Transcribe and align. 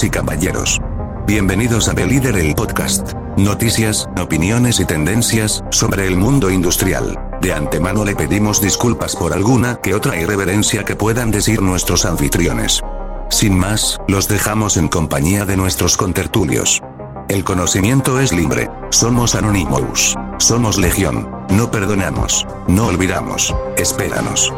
y 0.00 0.08
caballeros. 0.08 0.80
Bienvenidos 1.26 1.86
a 1.88 1.94
The 1.94 2.04
el 2.04 2.54
podcast. 2.54 3.12
Noticias, 3.36 4.08
opiniones 4.18 4.80
y 4.80 4.86
tendencias 4.86 5.62
sobre 5.70 6.06
el 6.06 6.16
mundo 6.16 6.50
industrial. 6.50 7.18
De 7.42 7.52
antemano 7.52 8.02
le 8.02 8.16
pedimos 8.16 8.62
disculpas 8.62 9.14
por 9.14 9.34
alguna 9.34 9.80
que 9.82 9.94
otra 9.94 10.18
irreverencia 10.18 10.84
que 10.84 10.96
puedan 10.96 11.30
decir 11.30 11.60
nuestros 11.60 12.06
anfitriones. 12.06 12.80
Sin 13.28 13.58
más, 13.58 14.00
los 14.08 14.28
dejamos 14.28 14.78
en 14.78 14.88
compañía 14.88 15.44
de 15.44 15.58
nuestros 15.58 15.98
contertulios. 15.98 16.80
El 17.28 17.44
conocimiento 17.44 18.18
es 18.18 18.32
libre. 18.32 18.70
Somos 18.88 19.34
Anonymous. 19.34 20.16
Somos 20.38 20.78
Legión. 20.78 21.30
No 21.50 21.70
perdonamos. 21.70 22.46
No 22.66 22.86
olvidamos. 22.86 23.54
Espéranos. 23.76 24.52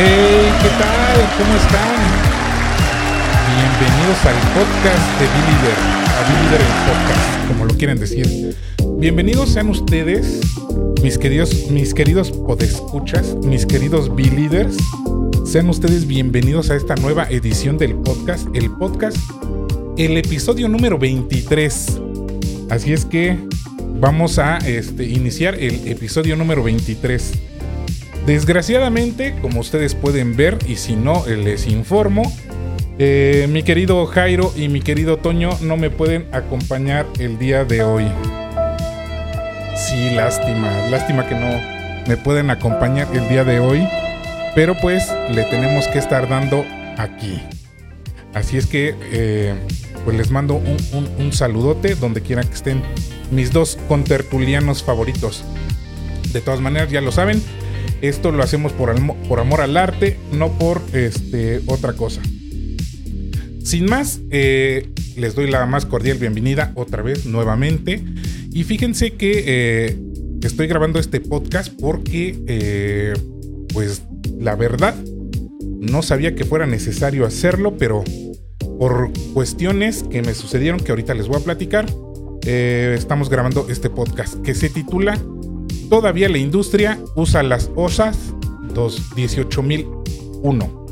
Hey, 0.00 0.48
¿qué 0.62 0.68
tal? 0.78 1.18
¿Cómo 1.36 1.56
están? 1.56 1.90
Bienvenidos 3.56 4.24
al 4.26 4.36
podcast 4.54 5.18
de 5.18 5.26
Billider, 5.34 5.76
a 6.14 6.22
Billider 6.28 6.60
el 6.60 6.68
podcast, 6.86 7.48
como 7.48 7.64
lo 7.64 7.74
quieren 7.76 7.98
decir. 7.98 8.54
Bienvenidos 9.00 9.48
sean 9.48 9.68
ustedes, 9.70 10.40
mis 11.02 11.18
queridos, 11.18 11.68
mis 11.72 11.94
queridos 11.94 12.30
podescuchas, 12.30 13.34
mis 13.42 13.66
queridos 13.66 14.14
Billiders. 14.14 14.76
Sean 15.44 15.68
ustedes 15.68 16.06
bienvenidos 16.06 16.70
a 16.70 16.76
esta 16.76 16.94
nueva 16.94 17.26
edición 17.28 17.76
del 17.76 17.96
podcast, 17.96 18.46
el 18.54 18.70
podcast, 18.70 19.16
el 19.96 20.16
episodio 20.16 20.68
número 20.68 20.96
23. 20.96 22.00
Así 22.70 22.92
es 22.92 23.04
que 23.04 23.36
vamos 23.98 24.38
a 24.38 24.58
este, 24.58 25.06
iniciar 25.06 25.56
el 25.56 25.88
episodio 25.88 26.36
número 26.36 26.62
23. 26.62 27.47
Desgraciadamente, 28.28 29.34
como 29.40 29.60
ustedes 29.60 29.94
pueden 29.94 30.36
ver, 30.36 30.58
y 30.66 30.76
si 30.76 30.96
no, 30.96 31.24
les 31.26 31.66
informo, 31.66 32.30
eh, 32.98 33.46
mi 33.48 33.62
querido 33.62 34.04
Jairo 34.04 34.52
y 34.54 34.68
mi 34.68 34.82
querido 34.82 35.16
Toño 35.16 35.48
no 35.62 35.78
me 35.78 35.88
pueden 35.88 36.26
acompañar 36.32 37.06
el 37.18 37.38
día 37.38 37.64
de 37.64 37.82
hoy. 37.82 38.04
Sí, 39.74 40.10
lástima, 40.10 40.70
lástima 40.90 41.26
que 41.26 41.36
no 41.36 41.48
me 42.06 42.18
pueden 42.18 42.50
acompañar 42.50 43.08
el 43.14 43.26
día 43.30 43.44
de 43.44 43.60
hoy, 43.60 43.88
pero 44.54 44.76
pues 44.78 45.10
le 45.30 45.44
tenemos 45.44 45.86
que 45.88 45.98
estar 45.98 46.28
dando 46.28 46.66
aquí. 46.98 47.40
Así 48.34 48.58
es 48.58 48.66
que, 48.66 48.94
eh, 49.10 49.54
pues 50.04 50.18
les 50.18 50.30
mando 50.30 50.56
un, 50.56 51.08
un 51.18 51.32
saludote 51.32 51.94
donde 51.94 52.20
quiera 52.20 52.42
que 52.42 52.54
estén 52.54 52.82
mis 53.30 53.54
dos 53.54 53.78
contertulianos 53.88 54.82
favoritos. 54.82 55.44
De 56.34 56.42
todas 56.42 56.60
maneras, 56.60 56.90
ya 56.90 57.00
lo 57.00 57.10
saben, 57.10 57.42
esto 58.02 58.30
lo 58.30 58.42
hacemos 58.42 58.72
por, 58.72 58.90
amor 58.90 59.60
al 59.60 59.76
arte, 59.76 60.18
no 60.32 60.50
por 60.58 60.80
este, 60.92 61.60
otra 61.66 61.94
cosa. 61.94 62.20
Sin 63.62 63.86
más, 63.86 64.20
eh, 64.30 64.88
les 65.16 65.34
doy 65.34 65.50
la 65.50 65.66
más 65.66 65.84
cordial 65.84 66.18
bienvenida 66.18 66.72
otra 66.74 67.02
vez, 67.02 67.26
nuevamente. 67.26 68.02
Y 68.50 68.64
fíjense 68.64 69.12
que 69.12 69.44
eh, 69.46 69.98
estoy 70.42 70.68
grabando 70.68 70.98
este 70.98 71.20
podcast 71.20 71.72
porque, 71.78 72.38
eh, 72.46 73.12
pues, 73.72 74.02
la 74.38 74.56
verdad, 74.56 74.94
no 75.80 76.02
sabía 76.02 76.34
que 76.34 76.44
fuera 76.44 76.66
necesario 76.66 77.26
hacerlo, 77.26 77.76
pero 77.76 78.04
por 78.78 79.12
cuestiones 79.34 80.04
que 80.04 80.22
me 80.22 80.34
sucedieron 80.34 80.80
que 80.80 80.92
ahorita 80.92 81.14
les 81.14 81.26
voy 81.28 81.40
a 81.40 81.44
platicar, 81.44 81.86
estamos 82.46 83.28
grabando 83.28 83.66
este 83.68 83.90
podcast 83.90 84.40
que 84.42 84.54
se 84.54 84.70
titula 84.70 85.20
Todavía 85.88 86.28
la 86.28 86.38
industria 86.38 86.98
usa 87.14 87.42
las 87.42 87.70
OSAS 87.74 88.34
18001, 88.74 90.86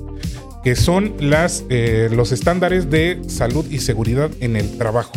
que 0.65 0.75
son 0.75 1.15
eh, 1.21 2.09
los 2.11 2.33
estándares 2.33 2.91
de 2.91 3.21
salud 3.29 3.67
y 3.71 3.79
seguridad 3.79 4.31
en 4.41 4.57
el 4.57 4.79
trabajo. 4.79 5.13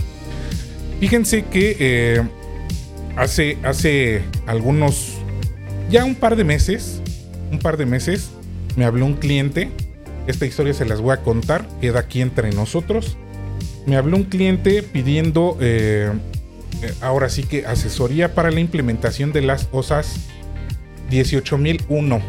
Fíjense 1.00 1.46
que 1.46 1.78
eh, 1.80 2.22
hace, 3.16 3.58
hace 3.64 4.22
algunos, 4.48 5.14
ya 5.90 6.04
un 6.04 6.16
par 6.16 6.36
de 6.36 6.44
meses, 6.44 7.02
un 7.50 7.60
par 7.60 7.78
de 7.78 7.86
meses, 7.86 8.32
me 8.76 8.84
habló 8.84 9.06
un 9.06 9.14
cliente. 9.14 9.72
Esta 10.28 10.46
historia 10.46 10.74
se 10.74 10.86
las 10.86 11.00
voy 11.00 11.14
a 11.14 11.18
contar, 11.18 11.66
queda 11.80 12.02
aquí 12.02 12.22
entre 12.22 12.52
nosotros. 12.52 13.16
Me 13.86 13.96
habló 13.96 14.18
un 14.18 14.26
cliente 14.26 14.84
pidiendo 14.84 15.58
eh, 15.62 16.12
eh, 16.82 16.94
ahora 17.02 17.30
sí 17.30 17.44
que 17.44 17.66
asesoría 17.66 18.34
para 18.34 18.52
la 18.52 18.60
implementación 18.60 19.32
de 19.32 19.42
las 19.42 19.68
OSAS 19.72 20.28
18001, 21.10 22.22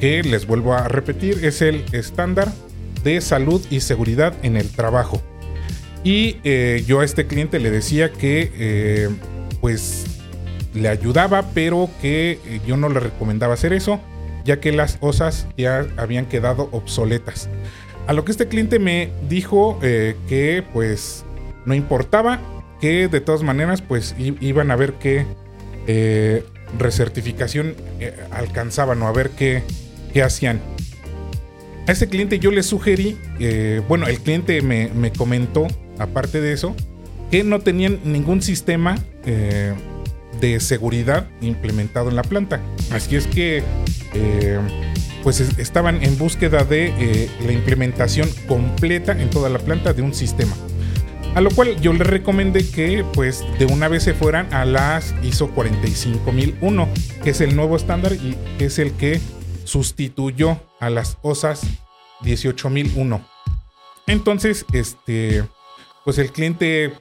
que 0.00 0.22
les 0.22 0.46
vuelvo 0.46 0.74
a 0.74 0.88
repetir, 0.88 1.44
es 1.44 1.60
el 1.60 1.84
estándar 1.92 2.50
de 3.04 3.20
salud 3.20 3.64
y 3.70 3.80
seguridad 3.80 4.34
en 4.42 4.56
el 4.56 4.68
trabajo. 4.70 5.22
Y 6.02 6.38
eh, 6.44 6.84
yo 6.86 7.00
a 7.00 7.04
este 7.04 7.26
cliente 7.26 7.58
le 7.58 7.70
decía 7.70 8.10
que 8.10 8.50
eh, 8.54 9.08
pues 9.60 10.06
le 10.72 10.88
ayudaba, 10.88 11.50
pero 11.52 11.90
que 12.00 12.38
yo 12.66 12.76
no 12.76 12.88
le 12.88 13.00
recomendaba 13.00 13.54
hacer 13.54 13.72
eso, 13.74 14.00
ya 14.44 14.60
que 14.60 14.72
las 14.72 14.96
OSAS 15.00 15.46
ya 15.58 15.86
habían 15.98 16.26
quedado 16.26 16.70
obsoletas. 16.72 17.50
A 18.06 18.14
lo 18.14 18.24
que 18.24 18.32
este 18.32 18.48
cliente 18.48 18.78
me 18.78 19.10
dijo 19.28 19.78
que 19.80 20.64
pues 20.72 21.24
no 21.66 21.74
importaba, 21.74 22.40
que 22.80 23.08
de 23.08 23.20
todas 23.20 23.42
maneras 23.42 23.82
pues 23.82 24.14
iban 24.18 24.70
a 24.70 24.76
ver 24.76 24.94
qué 24.94 25.26
eh, 25.86 26.44
recertificación 26.78 27.74
eh, 27.98 28.16
alcanzaban 28.30 29.02
o 29.02 29.08
a 29.08 29.12
ver 29.12 29.30
qué, 29.30 29.62
qué, 30.12 30.22
hacían. 30.22 30.60
A 31.86 31.92
ese 31.92 32.08
cliente 32.08 32.38
yo 32.38 32.50
le 32.50 32.62
sugerí, 32.62 33.18
eh, 33.38 33.82
bueno, 33.88 34.06
el 34.06 34.20
cliente 34.20 34.62
me, 34.62 35.12
comentó, 35.12 35.66
aparte 35.98 36.40
de 36.40 36.52
eso, 36.52 36.76
que 37.30 37.44
no 37.44 37.60
tenían 37.60 38.00
ningún 38.04 38.42
sistema 38.42 38.96
de 39.24 40.60
seguridad 40.60 41.28
implementado 41.40 42.08
en 42.08 42.16
la 42.16 42.22
planta. 42.22 42.60
Así 42.92 43.16
es 43.16 43.26
que 43.26 43.62
pues 45.22 45.40
estaban 45.40 46.02
en 46.02 46.18
búsqueda 46.18 46.64
de 46.64 47.28
la 47.44 47.52
implementación 47.52 48.28
completa 48.48 49.12
en 49.12 49.30
toda 49.30 49.48
la 49.48 49.58
planta 49.58 49.92
de 49.92 50.02
un 50.02 50.14
sistema. 50.14 50.54
A 51.34 51.40
lo 51.40 51.50
cual 51.50 51.80
yo 51.80 51.92
les 51.92 52.06
recomendé 52.06 52.68
que 52.68 53.04
pues 53.14 53.44
de 53.58 53.66
una 53.66 53.88
vez 53.88 54.02
se 54.02 54.14
fueran 54.14 54.52
a 54.52 54.64
las 54.64 55.14
ISO 55.22 55.48
45001, 55.50 56.88
que 57.22 57.30
es 57.30 57.40
el 57.40 57.54
nuevo 57.54 57.76
estándar 57.76 58.14
y 58.14 58.36
es 58.58 58.78
el 58.78 58.92
que 58.92 59.20
sustituyó 59.64 60.60
a 60.80 60.90
las 60.90 61.18
OSAS 61.22 61.62
18001. 62.22 63.24
Entonces, 64.08 64.66
este, 64.72 65.44
pues 66.04 66.18
el 66.18 66.32
cliente 66.32 66.92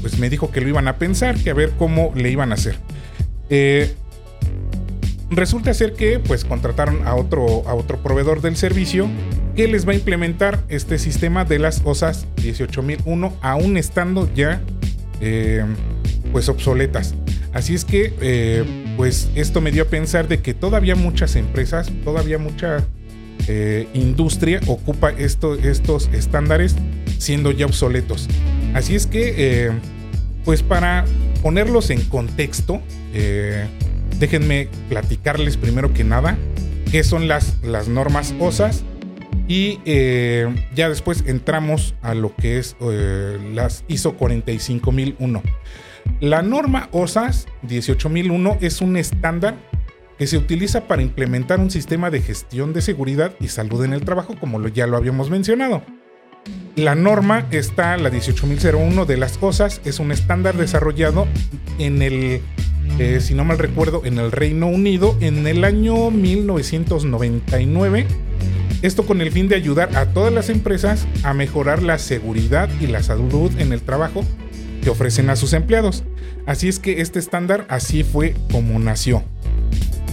pues 0.00 0.18
me 0.18 0.30
dijo 0.30 0.50
que 0.50 0.62
lo 0.62 0.68
iban 0.68 0.88
a 0.88 0.96
pensar, 0.96 1.36
que 1.36 1.50
a 1.50 1.54
ver 1.54 1.72
cómo 1.78 2.12
le 2.14 2.30
iban 2.30 2.52
a 2.52 2.54
hacer. 2.54 2.78
Eh, 3.50 3.94
resulta 5.30 5.74
ser 5.74 5.92
que 5.94 6.18
pues 6.18 6.44
contrataron 6.44 7.06
a 7.06 7.14
otro, 7.14 7.68
a 7.68 7.74
otro 7.74 8.02
proveedor 8.02 8.40
del 8.40 8.56
servicio 8.56 9.08
que 9.54 9.68
les 9.68 9.86
va 9.86 9.92
a 9.92 9.96
implementar 9.96 10.62
este 10.68 10.98
sistema 10.98 11.44
de 11.44 11.58
las 11.58 11.82
OSAS 11.84 12.26
18001 12.36 13.36
aún 13.40 13.76
estando 13.76 14.32
ya 14.34 14.62
eh, 15.20 15.64
pues 16.32 16.48
obsoletas. 16.48 17.14
Así 17.52 17.74
es 17.74 17.84
que 17.84 18.14
eh, 18.20 18.64
pues 18.96 19.30
esto 19.34 19.60
me 19.60 19.72
dio 19.72 19.84
a 19.84 19.86
pensar 19.86 20.28
de 20.28 20.40
que 20.40 20.54
todavía 20.54 20.94
muchas 20.94 21.34
empresas, 21.34 21.90
todavía 22.04 22.38
mucha 22.38 22.84
eh, 23.48 23.88
industria 23.94 24.60
ocupa 24.66 25.10
estos 25.10 26.08
estándares 26.12 26.76
siendo 27.18 27.50
ya 27.50 27.66
obsoletos. 27.66 28.28
Así 28.74 28.94
es 28.94 29.06
que 29.06 29.72
pues 30.44 30.62
para 30.62 31.04
ponerlos 31.42 31.90
en 31.90 32.02
contexto, 32.02 32.80
déjenme 34.18 34.68
platicarles 34.88 35.56
primero 35.56 35.92
que 35.92 36.04
nada 36.04 36.36
qué 36.90 37.04
son 37.04 37.28
las, 37.28 37.62
las 37.62 37.88
normas 37.88 38.34
OSAS 38.40 38.84
y 39.46 39.80
eh, 39.84 40.46
ya 40.74 40.88
después 40.88 41.24
entramos 41.26 41.94
a 42.02 42.14
lo 42.14 42.34
que 42.34 42.58
es 42.58 42.76
eh, 42.80 43.38
las 43.54 43.84
ISO 43.88 44.16
45001. 44.16 45.42
La 46.20 46.42
norma 46.42 46.88
OSAS 46.92 47.46
18001 47.62 48.58
es 48.60 48.80
un 48.80 48.96
estándar 48.96 49.56
que 50.18 50.26
se 50.26 50.36
utiliza 50.36 50.88
para 50.88 51.02
implementar 51.02 51.60
un 51.60 51.70
sistema 51.70 52.10
de 52.10 52.20
gestión 52.20 52.72
de 52.72 52.82
seguridad 52.82 53.32
y 53.40 53.48
salud 53.48 53.84
en 53.84 53.92
el 53.92 54.04
trabajo, 54.04 54.34
como 54.38 54.66
ya 54.68 54.86
lo 54.86 54.96
habíamos 54.96 55.30
mencionado. 55.30 55.82
La 56.76 56.94
norma 56.94 57.46
está, 57.50 57.96
la 57.96 58.10
18001 58.10 59.04
de 59.04 59.16
las 59.16 59.38
OSAS, 59.40 59.80
es 59.84 59.98
un 59.98 60.12
estándar 60.12 60.56
desarrollado 60.56 61.26
en 61.78 62.02
el, 62.02 62.40
eh, 62.98 63.18
si 63.20 63.34
no 63.34 63.44
mal 63.44 63.58
recuerdo, 63.58 64.02
en 64.04 64.18
el 64.18 64.30
Reino 64.30 64.68
Unido 64.68 65.16
en 65.20 65.46
el 65.46 65.64
año 65.64 66.10
1999 66.10 68.06
esto 68.80 69.04
con 69.06 69.20
el 69.20 69.32
fin 69.32 69.48
de 69.48 69.56
ayudar 69.56 69.96
a 69.96 70.06
todas 70.06 70.32
las 70.32 70.48
empresas 70.50 71.08
a 71.24 71.34
mejorar 71.34 71.82
la 71.82 71.98
seguridad 71.98 72.68
y 72.80 72.86
la 72.86 73.02
salud 73.02 73.50
en 73.58 73.72
el 73.72 73.82
trabajo 73.82 74.24
que 74.82 74.90
ofrecen 74.90 75.30
a 75.30 75.36
sus 75.36 75.52
empleados. 75.52 76.04
Así 76.46 76.68
es 76.68 76.78
que 76.78 77.00
este 77.00 77.18
estándar 77.18 77.66
así 77.68 78.04
fue 78.04 78.34
como 78.52 78.78
nació. 78.78 79.24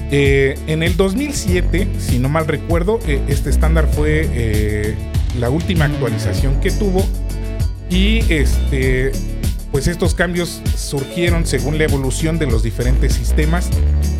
Eh, 0.09 0.57
en 0.65 0.81
el 0.81 0.97
2007, 0.97 1.87
si 1.99 2.17
no 2.17 2.27
mal 2.27 2.47
recuerdo, 2.47 2.99
eh, 3.07 3.21
este 3.27 3.51
estándar 3.51 3.87
fue 3.87 4.95
la 5.39 5.49
última 5.49 5.85
actualización 5.85 6.59
que 6.61 6.71
tuvo 6.71 7.05
y 7.89 8.19
este, 8.33 9.11
pues 9.71 9.87
estos 9.87 10.15
cambios 10.15 10.61
surgieron 10.75 11.45
según 11.45 11.77
la 11.77 11.83
evolución 11.83 12.39
de 12.39 12.47
los 12.47 12.63
diferentes 12.63 13.13
sistemas 13.13 13.69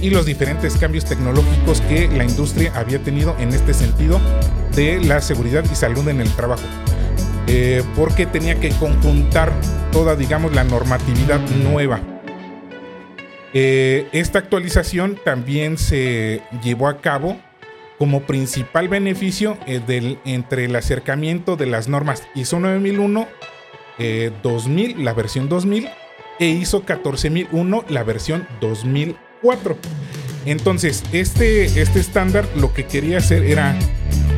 y 0.02 0.10
los 0.10 0.26
diferentes 0.26 0.76
cambios 0.76 1.06
tecnológicos 1.06 1.82
que 1.82 2.08
la 2.08 2.24
industria 2.24 2.72
había 2.76 3.00
tenido 3.00 3.36
en 3.40 3.50
este 3.50 3.74
sentido 3.74 4.20
de 4.76 5.04
la 5.04 5.22
seguridad 5.22 5.64
y 5.72 5.76
salud 5.76 6.08
en 6.10 6.22
el 6.22 6.30
trabajo. 6.32 6.64
porque 7.96 8.26
tenía 8.26 8.60
que 8.60 8.70
conjuntar 8.70 9.54
toda, 9.92 10.16
digamos, 10.16 10.54
la 10.54 10.64
normatividad 10.64 11.40
nueva 11.64 12.02
eh, 13.58 14.10
esta 14.12 14.40
actualización 14.40 15.18
también 15.24 15.78
se 15.78 16.42
llevó 16.62 16.90
a 16.90 16.98
cabo 17.00 17.38
como 17.98 18.22
principal 18.22 18.88
beneficio 18.88 19.58
eh, 19.68 19.82
del, 19.86 20.20
entre 20.26 20.66
el 20.66 20.76
acercamiento 20.76 21.56
de 21.56 21.66
las 21.66 21.88
normas 21.88 22.24
ISO 22.36 22.60
9001, 22.60 23.28
2000, 24.44 24.92
eh, 24.92 24.96
la 25.04 25.14
versión 25.14 25.50
2000, 25.50 25.88
e 26.40 26.48
ISO 26.48 26.84
14001, 26.84 27.86
la 27.90 28.04
versión 28.04 28.48
2004. 28.60 29.78
Entonces, 30.46 31.04
este, 31.12 31.66
este 31.82 32.00
estándar 32.00 32.46
lo 32.56 32.74
que 32.74 32.86
quería 32.86 33.18
hacer 33.18 33.44
era 33.44 33.76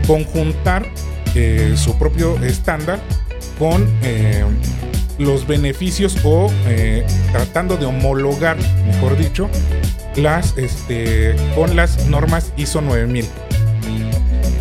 conjuntar 0.05 0.87
su 1.75 1.99
propio 1.99 2.35
estándar 2.43 2.99
con 3.59 3.85
los 5.19 5.47
beneficios 5.47 6.17
o 6.23 6.51
eh, 6.67 7.05
tratando 7.31 7.77
de 7.77 7.85
homologar, 7.85 8.57
mejor 8.85 9.17
dicho, 9.17 9.49
las 10.15 10.57
este, 10.57 11.35
con 11.55 11.75
las 11.75 12.07
normas 12.07 12.53
ISO 12.57 12.81
9000. 12.81 13.25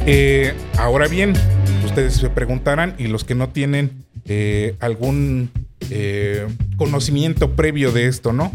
Eh, 0.07 0.55
ahora 0.79 1.09
bien, 1.09 1.33
ustedes 1.85 2.15
se 2.15 2.31
preguntarán 2.31 2.95
y 2.97 3.09
los 3.09 3.25
que 3.25 3.35
no 3.35 3.49
tienen 3.49 4.05
eh, 4.25 4.77
algún 4.81 5.51
conocimiento 6.77 7.53
previo 7.53 7.93
de 7.93 8.07
esto, 8.07 8.33
¿no? 8.33 8.51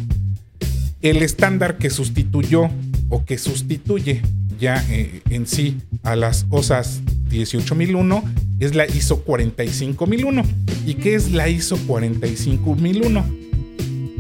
El 1.01 1.21
estándar 1.21 1.77
que 1.77 1.89
sustituyó 1.89 2.69
o 3.09 3.24
que 3.24 3.38
sustituye 3.38 4.21
ya 4.59 4.83
en 4.89 5.48
sí 5.48 5.77
a 6.03 6.15
las 6.15 6.45
OSAS 6.50 7.01
18001 7.30 8.24
es 8.59 8.75
la 8.75 8.86
ISO 8.86 9.24
45001. 9.24 10.44
¿Y 10.86 10.95
qué 10.95 11.15
es 11.15 11.31
la 11.31 11.50
ISO 11.50 11.77
45001? 11.77 13.25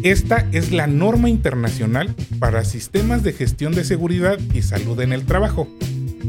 Esta 0.03 0.47
es 0.51 0.71
la 0.71 0.87
norma 0.87 1.29
internacional 1.29 2.15
para 2.39 2.65
sistemas 2.65 3.21
de 3.23 3.33
gestión 3.33 3.73
de 3.73 3.83
seguridad 3.83 4.39
y 4.53 4.63
salud 4.63 4.99
en 5.01 5.13
el 5.13 5.25
trabajo, 5.25 5.67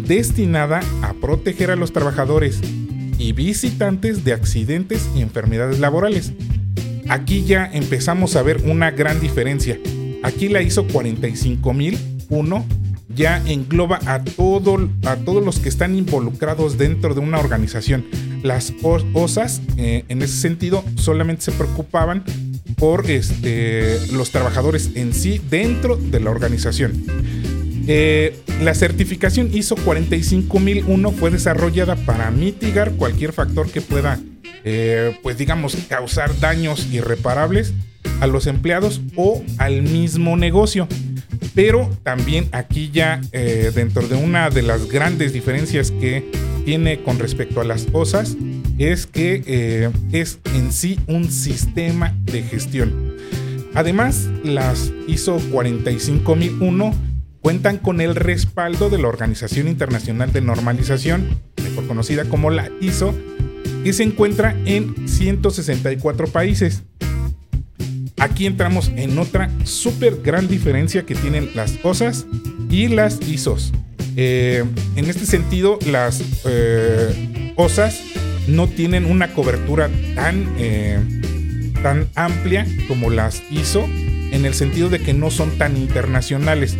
destinada 0.06 0.80
a 1.02 1.14
proteger 1.14 1.70
a 1.70 1.76
los 1.76 1.92
trabajadores 1.92 2.60
y 3.18 3.32
visitantes 3.32 4.24
de 4.24 4.32
accidentes 4.32 5.08
y 5.14 5.22
enfermedades 5.22 5.78
laborales. 5.78 6.32
Aquí 7.08 7.44
ya 7.44 7.70
empezamos 7.72 8.36
a 8.36 8.42
ver 8.42 8.62
una 8.64 8.90
gran 8.90 9.20
diferencia. 9.20 9.78
Aquí 10.22 10.48
la 10.48 10.62
ISO 10.62 10.86
45001 10.86 12.64
ya 13.14 13.42
engloba 13.46 14.00
a, 14.06 14.24
todo, 14.24 14.88
a 15.04 15.16
todos 15.16 15.44
los 15.44 15.58
que 15.58 15.68
están 15.68 15.94
involucrados 15.94 16.78
dentro 16.78 17.14
de 17.14 17.20
una 17.20 17.38
organización. 17.38 18.04
Las 18.42 18.72
OSAS, 18.82 19.60
eh, 19.76 20.04
en 20.08 20.22
ese 20.22 20.36
sentido, 20.36 20.84
solamente 20.96 21.42
se 21.42 21.52
preocupaban 21.52 22.24
por 22.76 23.08
este, 23.10 23.98
los 24.12 24.30
trabajadores 24.30 24.90
en 24.94 25.12
sí 25.12 25.40
dentro 25.50 25.96
de 25.96 26.20
la 26.20 26.30
organización. 26.30 27.04
Eh, 27.86 28.38
la 28.60 28.74
certificación 28.74 29.50
ISO 29.52 29.74
45001 29.76 31.10
fue 31.12 31.30
desarrollada 31.30 31.96
para 31.96 32.30
mitigar 32.30 32.92
cualquier 32.92 33.32
factor 33.32 33.70
que 33.70 33.80
pueda, 33.80 34.20
eh, 34.64 35.18
pues 35.22 35.36
digamos, 35.36 35.76
causar 35.88 36.38
daños 36.38 36.86
irreparables 36.92 37.74
a 38.20 38.26
los 38.28 38.46
empleados 38.46 39.00
o 39.16 39.42
al 39.58 39.82
mismo 39.82 40.36
negocio. 40.36 40.86
Pero 41.54 41.90
también 42.02 42.48
aquí 42.52 42.90
ya 42.92 43.20
eh, 43.32 43.72
dentro 43.74 44.06
de 44.06 44.14
una 44.14 44.48
de 44.48 44.62
las 44.62 44.88
grandes 44.88 45.32
diferencias 45.32 45.90
que 45.90 46.30
tiene 46.64 47.02
con 47.02 47.18
respecto 47.18 47.60
a 47.60 47.64
las 47.64 47.88
OSAS 47.92 48.36
es 48.78 49.06
que 49.06 49.90
es 50.12 50.38
en 50.54 50.72
sí 50.72 50.98
un 51.08 51.30
sistema 51.30 52.16
de 52.24 52.42
gestión. 52.42 53.16
Además, 53.74 54.28
las 54.44 54.92
ISO 55.08 55.38
45001 55.50 57.11
cuentan 57.42 57.76
con 57.76 58.00
el 58.00 58.14
respaldo 58.14 58.88
de 58.88 58.98
la 58.98 59.08
Organización 59.08 59.68
Internacional 59.68 60.32
de 60.32 60.40
Normalización, 60.40 61.28
mejor 61.62 61.86
conocida 61.88 62.24
como 62.24 62.50
la 62.50 62.70
ISO, 62.80 63.14
que 63.84 63.92
se 63.92 64.04
encuentra 64.04 64.56
en 64.64 65.08
164 65.08 66.28
países. 66.28 66.84
Aquí 68.18 68.46
entramos 68.46 68.92
en 68.94 69.18
otra 69.18 69.50
súper 69.64 70.22
gran 70.22 70.46
diferencia 70.46 71.04
que 71.04 71.16
tienen 71.16 71.50
las 71.54 71.78
OSAS 71.82 72.26
y 72.70 72.86
las 72.86 73.20
ISOs. 73.28 73.72
Eh, 74.16 74.62
en 74.94 75.10
este 75.10 75.26
sentido, 75.26 75.80
las 75.86 76.22
eh, 76.44 77.52
OSAS 77.56 78.00
no 78.46 78.68
tienen 78.68 79.06
una 79.06 79.34
cobertura 79.34 79.90
tan, 80.14 80.54
eh, 80.58 81.00
tan 81.82 82.06
amplia 82.14 82.66
como 82.86 83.10
las 83.10 83.42
ISO, 83.50 83.84
en 83.84 84.46
el 84.46 84.54
sentido 84.54 84.88
de 84.88 85.00
que 85.00 85.12
no 85.12 85.30
son 85.32 85.50
tan 85.58 85.76
internacionales. 85.76 86.76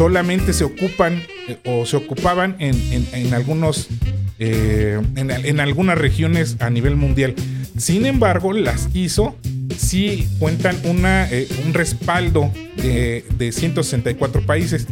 Solamente 0.00 0.54
se 0.54 0.64
ocupan 0.64 1.22
o 1.66 1.84
se 1.84 1.94
ocupaban 1.94 2.56
en, 2.58 3.34
algunos 3.34 3.86
en, 4.38 5.60
algunas 5.60 5.98
regiones 5.98 6.56
a 6.58 6.70
nivel 6.70 6.96
mundial. 6.96 7.34
Sin 7.76 8.06
embargo, 8.06 8.54
las 8.54 8.88
ISO 8.94 9.36
sí 9.76 10.26
cuentan 10.38 10.78
una, 10.84 11.30
eh, 11.30 11.46
un 11.66 11.74
respaldo 11.74 12.50
de, 12.76 13.52
164 13.52 14.46
países. 14.46 14.86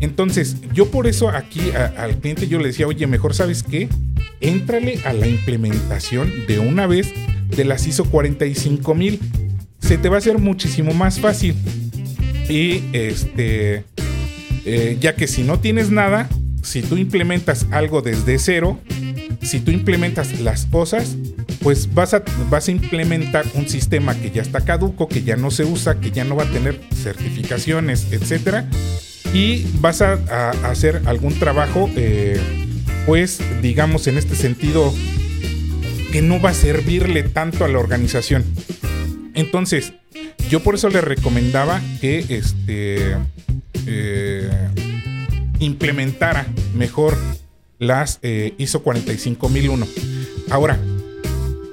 Entonces, 0.00 0.56
yo 0.72 0.90
por 0.90 1.08
eso 1.08 1.28
aquí 1.28 1.70
al 1.98 2.16
cliente 2.16 2.48
yo 2.48 2.58
le 2.58 2.68
decía, 2.68 2.86
oye, 2.86 3.06
mejor 3.06 3.34
sabes 3.34 3.64
qué, 3.64 3.90
éntrale 4.40 4.98
a 5.04 5.12
la 5.12 5.26
implementación 5.26 6.46
de 6.46 6.58
una 6.58 6.86
vez 6.86 7.12
de 7.54 7.66
las 7.66 7.86
ISO 7.86 8.06
45000. 8.06 9.20
Se 9.80 9.98
te 9.98 10.08
va 10.08 10.14
a 10.14 10.18
hacer 10.20 10.38
muchísimo 10.38 10.94
más 10.94 11.20
fácil. 11.20 11.54
Y 12.48 12.82
este, 12.94 13.84
eh, 14.64 14.96
ya 15.00 15.14
que 15.14 15.26
si 15.26 15.42
no 15.42 15.60
tienes 15.60 15.90
nada, 15.90 16.28
si 16.62 16.82
tú 16.82 16.96
implementas 16.96 17.66
algo 17.70 18.02
desde 18.02 18.38
cero, 18.38 18.80
si 19.42 19.60
tú 19.60 19.70
implementas 19.70 20.40
las 20.40 20.66
cosas, 20.66 21.16
pues 21.60 21.92
vas 21.92 22.14
a, 22.14 22.22
vas 22.50 22.68
a 22.68 22.70
implementar 22.70 23.44
un 23.54 23.68
sistema 23.68 24.14
que 24.14 24.30
ya 24.30 24.42
está 24.42 24.62
caduco, 24.62 25.08
que 25.08 25.22
ya 25.22 25.36
no 25.36 25.50
se 25.50 25.64
usa, 25.64 26.00
que 26.00 26.10
ya 26.10 26.24
no 26.24 26.36
va 26.36 26.44
a 26.44 26.50
tener 26.50 26.80
certificaciones, 26.94 28.08
etcétera, 28.10 28.68
y 29.32 29.66
vas 29.80 30.00
a, 30.02 30.50
hacer 30.68 31.02
algún 31.06 31.38
trabajo, 31.38 31.90
eh, 31.96 32.38
pues 33.06 33.40
digamos 33.62 34.06
en 34.06 34.16
este 34.16 34.34
sentido, 34.34 34.94
que 36.12 36.22
no 36.22 36.40
va 36.40 36.50
a 36.50 36.54
servirle 36.54 37.22
tanto 37.24 37.64
a 37.64 37.68
la 37.68 37.78
organización. 37.78 38.44
Entonces, 39.34 39.92
yo 40.48 40.60
por 40.60 40.76
eso 40.76 40.88
le 40.88 41.00
recomendaba 41.00 41.80
que 42.00 42.24
este 42.28 43.16
eh, 43.86 44.33
implementara 45.64 46.46
mejor 46.74 47.16
las 47.78 48.18
eh, 48.22 48.54
ISO 48.58 48.82
45001. 48.82 49.86
Ahora, 50.50 50.78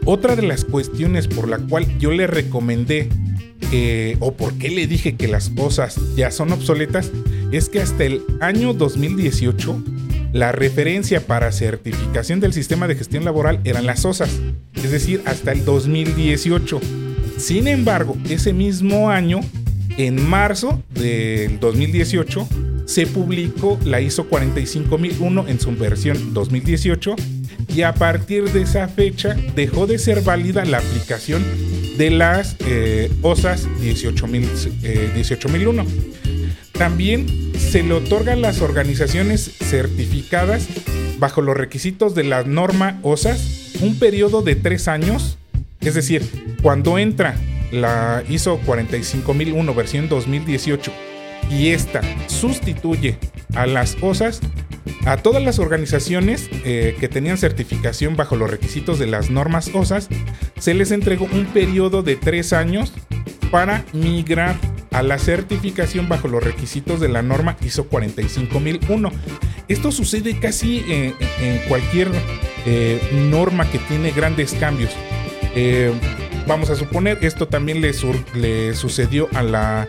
otra 0.05 0.35
de 0.35 0.41
las 0.41 0.65
cuestiones 0.65 1.27
por 1.27 1.47
la 1.47 1.59
cual 1.59 1.85
yo 1.99 2.11
le 2.11 2.27
recomendé 2.27 3.09
o 4.19 4.33
por 4.33 4.55
qué 4.55 4.69
le 4.69 4.85
dije 4.85 5.15
que 5.15 5.29
las 5.29 5.49
cosas 5.49 5.97
ya 6.17 6.29
son 6.29 6.51
obsoletas 6.51 7.09
es 7.53 7.69
que 7.69 7.79
hasta 7.79 8.03
el 8.03 8.21
año 8.41 8.73
2018 8.73 9.81
la 10.33 10.53
referencia 10.53 11.25
para 11.27 11.51
certificación 11.51 12.39
del 12.39 12.53
sistema 12.53 12.87
de 12.87 12.95
gestión 12.95 13.25
laboral 13.25 13.59
eran 13.65 13.85
las 13.85 14.05
OSAS, 14.05 14.39
es 14.75 14.91
decir, 14.91 15.21
hasta 15.25 15.51
el 15.51 15.65
2018. 15.65 16.79
Sin 17.37 17.67
embargo, 17.67 18.15
ese 18.29 18.53
mismo 18.53 19.09
año, 19.09 19.41
en 19.97 20.25
marzo 20.29 20.81
del 20.93 21.59
2018, 21.59 22.47
se 22.91 23.07
publicó 23.07 23.79
la 23.85 24.01
ISO 24.01 24.25
45001 24.25 25.47
en 25.47 25.59
su 25.61 25.73
versión 25.77 26.33
2018 26.33 27.15
y 27.73 27.83
a 27.83 27.93
partir 27.93 28.51
de 28.51 28.63
esa 28.63 28.89
fecha 28.89 29.33
dejó 29.55 29.87
de 29.87 29.97
ser 29.97 30.23
válida 30.23 30.65
la 30.65 30.79
aplicación 30.79 31.41
de 31.97 32.09
las 32.09 32.57
eh, 32.59 33.09
OSAS 33.21 33.69
18001. 33.81 34.47
Eh, 34.83 35.87
También 36.73 37.53
se 37.57 37.81
le 37.81 37.93
otorgan 37.93 38.41
las 38.41 38.59
organizaciones 38.59 39.49
certificadas 39.59 40.67
bajo 41.17 41.41
los 41.41 41.55
requisitos 41.55 42.13
de 42.13 42.25
la 42.25 42.43
norma 42.43 42.99
OSAS 43.03 43.71
un 43.79 43.99
periodo 43.99 44.41
de 44.41 44.55
tres 44.55 44.89
años, 44.89 45.37
es 45.79 45.95
decir, 45.95 46.23
cuando 46.61 46.97
entra 46.97 47.35
la 47.71 48.21
ISO 48.27 48.59
45001 48.65 49.73
versión 49.73 50.09
2018 50.09 50.91
y 51.51 51.69
esta 51.69 52.01
sustituye 52.27 53.17
a 53.55 53.65
las 53.65 53.97
OSAS, 54.01 54.39
a 55.05 55.17
todas 55.17 55.43
las 55.43 55.59
organizaciones 55.59 56.49
eh, 56.63 56.95
que 56.99 57.09
tenían 57.09 57.37
certificación 57.37 58.15
bajo 58.15 58.35
los 58.35 58.49
requisitos 58.49 58.97
de 58.99 59.07
las 59.07 59.29
normas 59.29 59.69
OSAS, 59.73 60.07
se 60.57 60.73
les 60.73 60.91
entregó 60.91 61.27
un 61.31 61.45
periodo 61.47 62.03
de 62.03 62.15
tres 62.15 62.53
años 62.53 62.93
para 63.51 63.83
migrar 63.93 64.55
a 64.91 65.03
la 65.03 65.17
certificación 65.17 66.07
bajo 66.09 66.27
los 66.27 66.43
requisitos 66.43 66.99
de 66.99 67.09
la 67.09 67.21
norma 67.21 67.57
ISO 67.61 67.87
45001. 67.87 69.11
Esto 69.67 69.91
sucede 69.91 70.39
casi 70.39 70.83
en, 70.87 71.13
cualquier 71.67 72.09
eh, 72.65 73.01
norma 73.29 73.69
que 73.69 73.79
tiene 73.79 74.11
grandes 74.11 74.53
cambios. 74.53 74.91
Eh, 75.55 75.91
vamos 76.47 76.69
a 76.69 76.75
suponer, 76.75 77.19
esto 77.21 77.47
también 77.47 77.81
le, 77.81 77.93
le 78.35 78.73
sucedió 78.73 79.29
a 79.33 79.43
la 79.43 79.87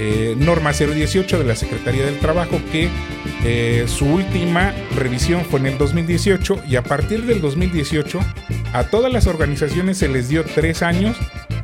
eh, 0.00 0.34
norma 0.36 0.72
018 0.72 1.38
de 1.38 1.44
la 1.44 1.54
Secretaría 1.54 2.04
del 2.04 2.18
Trabajo 2.18 2.60
que 2.72 2.88
su 3.86 4.04
última 4.04 4.74
revisión 4.96 5.44
fue 5.46 5.60
en 5.60 5.66
el 5.66 5.78
2018 5.78 6.62
y 6.68 6.76
a 6.76 6.82
partir 6.82 7.24
del 7.24 7.40
2018 7.40 8.20
a 8.72 8.84
todas 8.84 9.12
las 9.12 9.26
organizaciones 9.26 9.98
se 9.98 10.08
les 10.08 10.28
dio 10.28 10.44
tres 10.44 10.82
años 10.82 11.16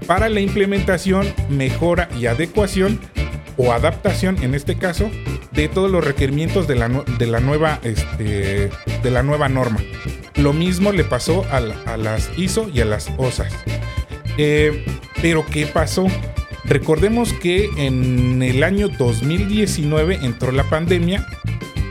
para 0.06 0.28
la 0.28 0.40
implementación, 0.40 1.26
mejora 1.48 2.08
y 2.18 2.26
adecuación 2.26 2.98
o 3.56 3.72
adaptación 3.72 4.42
en 4.42 4.54
este 4.54 4.76
caso 4.76 5.10
de 5.52 5.68
todos 5.68 5.90
los 5.90 6.04
requerimientos 6.04 6.68
de 6.68 6.76
la, 6.76 6.88
de 6.88 7.26
la, 7.26 7.40
nueva, 7.40 7.80
este, 7.82 8.70
de 9.02 9.10
la 9.10 9.22
nueva 9.22 9.48
norma. 9.48 9.80
Lo 10.36 10.52
mismo 10.52 10.92
le 10.92 11.04
pasó 11.04 11.44
a, 11.50 11.60
las 11.96 12.30
ISO 12.36 12.68
y 12.68 12.80
a 12.80 12.84
las 12.84 13.10
OSAS. 13.16 13.52
Eh, 14.36 14.84
pero 15.22 15.46
¿qué 15.46 15.66
pasó? 15.66 16.06
Recordemos 16.68 17.32
que 17.32 17.70
en 17.76 18.42
el 18.42 18.62
año 18.64 18.88
2019 18.88 20.18
entró 20.22 20.50
la 20.50 20.64
pandemia 20.64 21.26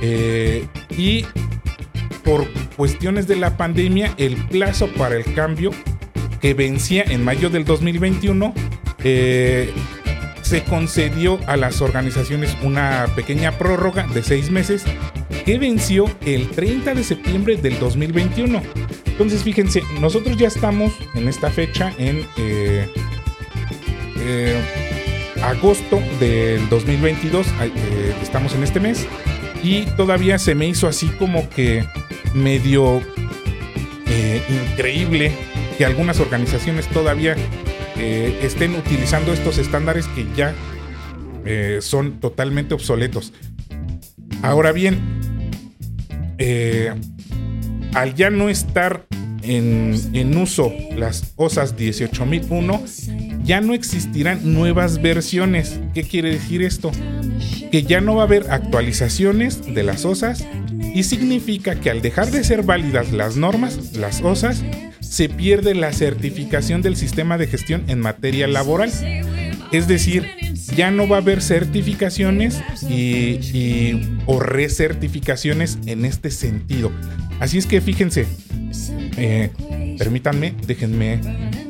eh, 0.02 0.66
y 0.98 1.26
por 2.24 2.46
cuestiones 2.76 3.28
de 3.28 3.38
la 3.38 3.56
pandemia 3.56 4.14
el 4.18 4.36
plazo 4.36 4.88
para 4.88 5.16
el 5.16 5.24
cambio 5.34 5.72
que 6.42 6.54
vencía 6.54 7.04
en 7.04 7.24
mayo 7.24 7.50
del 7.50 7.64
2021, 7.64 8.54
eh, 9.04 9.72
se 10.42 10.64
concedió 10.64 11.40
a 11.48 11.58
las 11.58 11.82
organizaciones 11.82 12.56
una 12.62 13.08
pequeña 13.16 13.58
prórroga 13.58 14.06
de 14.14 14.22
seis 14.22 14.52
meses 14.52 14.84
que 15.46 15.58
venció 15.58 16.06
el 16.26 16.50
30 16.50 16.94
de 16.94 17.04
septiembre 17.04 17.56
del 17.56 17.80
2021. 17.80 18.62
Entonces, 19.06 19.44
fíjense, 19.44 19.82
nosotros 20.02 20.38
ya 20.38 20.48
estamos 20.48 20.94
en 21.16 21.28
esta 21.28 21.50
fecha 21.50 21.94
en 21.98 22.28
eh, 22.38 22.90
eh, 24.26 24.60
agosto 25.42 26.02
del 26.20 26.68
2022, 26.70 27.48
estamos 28.22 28.54
en 28.56 28.64
este 28.64 28.80
mes, 28.80 29.08
y 29.64 29.86
todavía 29.98 30.38
se 30.40 30.56
me 30.56 30.68
hizo 30.68 30.88
así 30.88 31.08
como 31.20 31.50
que 31.50 31.86
medio 32.34 33.02
increíble 34.50 35.32
que 35.78 35.86
algunas 35.86 36.20
organizaciones 36.20 36.88
todavía 36.88 37.36
eh, 37.98 38.40
estén 38.42 38.76
utilizando 38.76 39.32
estos 39.32 39.58
estándares 39.58 40.08
que 40.08 40.26
ya 40.36 40.54
eh, 41.46 41.80
son 41.82 42.20
totalmente 42.20 42.74
obsoletos. 42.74 43.34
Ahora 44.42 44.72
bien, 44.72 45.00
eh, 46.38 46.94
al 47.94 48.14
ya 48.16 48.30
no 48.30 48.50
estar 48.50 49.06
en, 49.44 49.96
en, 50.14 50.38
uso 50.38 50.74
las 50.96 51.34
OSAS 51.36 51.76
18001, 51.76 52.84
ya 53.46 53.62
no 53.62 53.74
existirán 53.74 54.54
nuevas 54.54 55.02
versiones. 55.02 55.80
¿Qué 55.94 56.04
quiere 56.04 56.32
decir 56.32 56.62
esto? 56.62 56.92
Que 57.72 57.84
ya 57.84 58.02
no 58.02 58.16
va 58.16 58.24
a 58.24 58.26
haber 58.26 58.52
actualizaciones 58.52 59.74
de 59.74 59.84
las 59.84 60.06
OSAS 60.06 60.46
y 60.94 61.04
significa 61.04 61.76
que 61.76 61.90
al 61.90 62.02
dejar 62.02 62.32
de 62.32 62.44
ser 62.44 62.64
válidas 62.64 63.12
las 63.12 63.36
normas, 63.36 63.94
las 63.94 64.22
OSAS, 64.22 64.64
se 65.00 65.30
pierde 65.30 65.76
la 65.76 65.94
certificación 65.94 66.82
del 66.82 66.96
sistema 66.96 67.38
de 67.38 67.48
gestión 67.48 67.84
en 67.88 68.00
materia 68.00 68.48
laboral. 68.48 68.92
Es 69.72 69.88
decir, 69.88 70.26
ya 70.76 70.92
no 70.92 71.08
va 71.08 71.18
a 71.18 71.20
haber 71.20 71.42
certificaciones 71.42 72.62
y, 72.90 74.02
o 74.26 74.40
recertificaciones 74.40 75.78
en 75.86 76.06
este 76.06 76.32
sentido. 76.32 76.92
Así 77.40 77.58
es 77.58 77.66
que 77.66 77.82
fíjense, 77.82 78.26
eh, 79.18 79.50
permítanme, 79.98 80.54
déjenme 80.66 81.20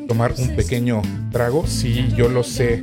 tomar 0.06 0.34
un 0.38 0.56
pequeño 0.56 1.02
trago, 1.32 1.66
si 1.66 2.08
yo 2.16 2.28
lo 2.28 2.42
sé, 2.42 2.82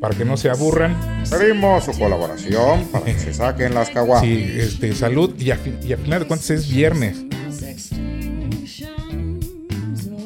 para 0.00 0.16
que 0.16 0.24
no 0.24 0.36
se 0.36 0.50
aburran. 0.50 0.96
Pedimos 1.30 1.84
su 1.84 1.92
colaboración 1.92 2.86
para 2.92 3.04
que 3.04 3.18
se 3.18 3.32
saquen 3.32 3.74
las 3.74 3.90
caguas. 3.90 4.22
Sí, 4.22 4.54
este, 4.56 4.94
salud 4.94 5.34
y 5.38 5.50
a, 5.50 5.58
y 5.82 5.92
a 5.92 5.96
final 5.96 6.20
de 6.20 6.26
cuentas 6.26 6.50
es 6.50 6.68
viernes 6.68 7.24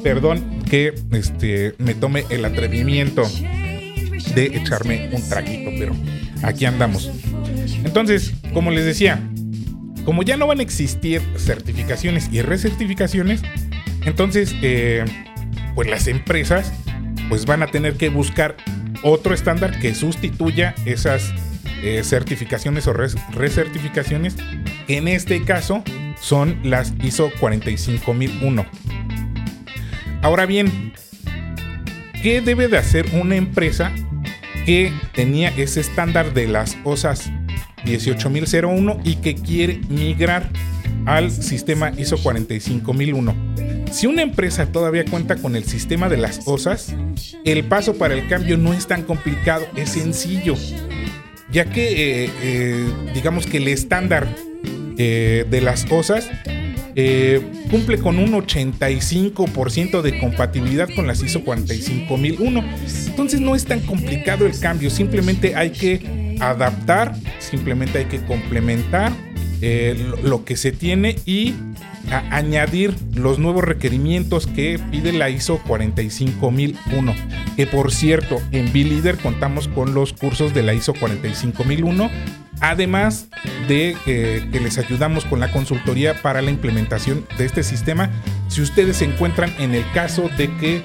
perdón 0.01 0.63
que 0.69 0.93
este, 1.11 1.75
me 1.77 1.93
tome 1.93 2.25
el 2.29 2.45
atrevimiento 2.45 3.23
de 4.35 4.45
echarme 4.45 5.09
un 5.11 5.27
traguito, 5.27 5.71
pero 5.77 5.95
aquí 6.43 6.65
andamos. 6.65 7.11
Entonces, 7.83 8.33
como 8.53 8.71
les 8.71 8.85
decía, 8.85 9.21
como 10.05 10.23
ya 10.23 10.37
no 10.37 10.47
van 10.47 10.59
a 10.59 10.63
existir 10.63 11.21
certificaciones 11.37 12.29
y 12.31 12.41
recertificaciones, 12.41 13.41
entonces, 14.05 14.55
eh, 14.61 15.05
pues 15.79 15.89
las 15.89 16.07
empresas 16.07 16.73
pues 17.29 17.45
van 17.45 17.63
a 17.63 17.67
tener 17.67 17.93
que 17.93 18.09
buscar 18.09 18.57
otro 19.01 19.33
estándar 19.33 19.79
que 19.79 19.95
sustituya 19.95 20.75
esas 20.83 21.33
eh, 21.81 22.01
certificaciones 22.03 22.85
o 22.85 22.91
recertificaciones, 22.91 24.35
que 24.87 24.97
en 24.97 25.07
este 25.07 25.41
caso 25.45 25.81
son 26.19 26.59
las 26.65 26.93
ISO 27.01 27.31
45001. 27.39 28.65
Ahora 30.21 30.45
bien, 30.45 30.91
¿qué 32.21 32.41
debe 32.41 32.67
de 32.67 32.77
hacer 32.77 33.05
una 33.13 33.37
empresa 33.37 33.93
que 34.65 34.91
tenía 35.13 35.47
ese 35.47 35.79
estándar 35.79 36.33
de 36.33 36.49
las 36.49 36.77
OSAS 36.83 37.31
18001 37.85 38.99
y 39.05 39.15
que 39.15 39.33
quiere 39.35 39.79
migrar 39.87 40.49
al 41.05 41.31
sistema 41.31 41.93
ISO 41.97 42.17
45001? 42.17 43.68
Si 43.91 44.05
una 44.05 44.21
empresa 44.21 44.67
todavía 44.67 45.03
cuenta 45.05 45.35
con 45.37 45.55
el 45.55 45.63
sistema 45.63 46.09
de 46.09 46.17
las 46.17 46.41
OSAS, 46.45 46.93
el 47.43 47.63
paso 47.63 47.95
para 47.95 48.13
el 48.13 48.27
cambio 48.27 48.57
no 48.57 48.73
es 48.73 48.87
tan 48.87 49.03
complicado, 49.03 49.67
es 49.75 49.89
sencillo, 49.89 50.55
ya 51.51 51.65
que 51.65 52.25
eh, 52.25 52.29
eh, 52.41 52.93
digamos 53.13 53.47
que 53.47 53.57
el 53.57 53.67
estándar 53.67 54.27
eh, 54.97 55.45
de 55.49 55.61
las 55.61 55.85
OSAS 55.91 56.29
cumple 57.71 57.97
con 57.99 58.19
un 58.19 58.33
85% 58.33 60.01
de 60.01 60.19
compatibilidad 60.19 60.89
con 60.95 61.07
las 61.07 61.23
ISO 61.23 61.43
45001. 61.45 62.63
Entonces 63.07 63.39
no 63.39 63.55
es 63.55 63.65
tan 63.65 63.79
complicado 63.79 64.45
el 64.45 64.59
cambio, 64.59 64.89
simplemente 64.89 65.55
hay 65.55 65.69
que 65.69 66.35
adaptar, 66.41 67.15
simplemente 67.39 67.99
hay 67.99 68.05
que 68.05 68.19
complementar 68.25 69.13
lo 70.23 70.43
que 70.45 70.57
se 70.57 70.71
tiene 70.71 71.15
y 71.25 71.53
añadir 72.11 72.95
los 73.13 73.39
nuevos 73.39 73.63
requerimientos 73.63 74.47
que 74.47 74.79
pide 74.91 75.13
la 75.13 75.29
ISO 75.29 75.59
45001. 75.67 77.15
Que 77.55 77.67
por 77.67 77.91
cierto, 77.91 78.41
en 78.51 78.71
B-Leader 78.71 79.17
contamos 79.17 79.67
con 79.67 79.93
los 79.93 80.13
cursos 80.13 80.53
de 80.53 80.63
la 80.63 80.73
ISO 80.73 80.93
45001 80.93 82.09
Además 82.61 83.27
de 83.67 83.95
que 84.03 84.59
les 84.59 84.77
ayudamos 84.77 85.23
con 85.23 85.39
la 85.39 85.51
consultoría 85.51 86.21
para 86.21 86.41
la 86.41 86.51
implementación 86.51 87.25
de 87.37 87.45
este 87.45 87.63
sistema, 87.63 88.09
si 88.49 88.61
ustedes 88.61 88.97
se 88.97 89.05
encuentran 89.05 89.53
en 89.59 89.73
el 89.73 89.89
caso 89.93 90.29
de 90.37 90.53
que 90.57 90.83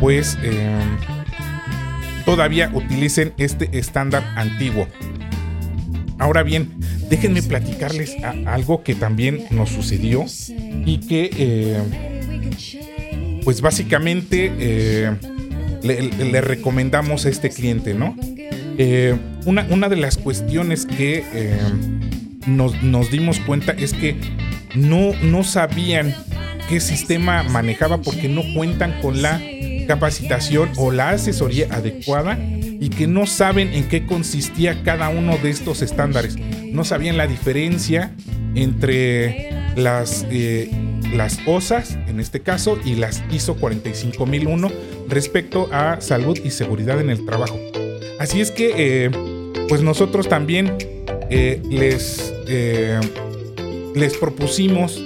pues 0.00 0.36
em, 0.42 0.98
todavía 2.26 2.70
utilicen 2.74 3.32
este 3.38 3.70
estándar 3.78 4.22
antiguo. 4.36 4.86
Ahora 6.18 6.42
bien, 6.42 6.72
déjenme 7.10 7.42
platicarles 7.42 8.16
algo 8.46 8.82
que 8.82 8.94
también 8.94 9.44
nos 9.50 9.70
sucedió 9.70 10.24
y 10.86 10.98
que 10.98 11.30
em, 11.36 13.40
pues 13.42 13.60
básicamente 13.60 14.52
eh, 14.58 15.14
le, 15.82 16.40
recomendamos 16.40 17.26
a 17.26 17.28
este 17.28 17.50
cliente, 17.50 17.94
¿no? 17.94 18.16
Eh, 18.78 19.16
una, 19.44 19.66
una, 19.70 19.88
de 19.88 19.96
las 19.96 20.16
cuestiones 20.16 20.86
que 20.86 21.24
eh, 21.32 21.58
nos, 22.46 23.10
dimos 23.10 23.40
cuenta 23.40 23.72
es 23.72 23.92
que 23.92 24.16
no, 24.74 25.12
no 25.22 25.44
sabían 25.44 26.14
qué 26.68 26.80
sistema 26.80 27.42
manejaba 27.42 28.00
porque 28.00 28.28
no 28.28 28.42
cuentan 28.54 29.00
con 29.00 29.22
la 29.22 29.40
capacitación 29.86 30.70
o 30.76 30.90
la 30.90 31.10
asesoría 31.10 31.68
adecuada 31.70 32.38
y 32.84 32.90
que 32.90 33.06
no 33.06 33.26
saben 33.26 33.72
en 33.72 33.88
qué 33.88 34.04
consistía 34.04 34.82
cada 34.82 35.08
uno 35.08 35.38
de 35.38 35.48
estos 35.48 35.80
estándares. 35.80 36.36
No 36.70 36.84
sabían 36.84 37.16
la 37.16 37.26
diferencia 37.26 38.12
entre 38.54 39.72
las, 39.74 40.26
eh, 40.30 40.70
las 41.10 41.38
OSAS, 41.46 41.96
en 42.06 42.20
este 42.20 42.40
caso, 42.40 42.78
y 42.84 42.96
las 42.96 43.24
ISO 43.32 43.56
45001 43.56 44.70
respecto 45.08 45.70
a 45.72 46.02
salud 46.02 46.38
y 46.44 46.50
seguridad 46.50 47.00
en 47.00 47.08
el 47.08 47.24
trabajo. 47.24 47.58
Así 48.18 48.42
es 48.42 48.50
que, 48.50 48.74
eh, 48.76 49.10
pues 49.66 49.80
nosotros 49.80 50.28
también 50.28 50.76
eh, 51.30 51.62
les, 51.70 52.34
eh, 52.48 53.00
les 53.94 54.14
propusimos 54.18 55.02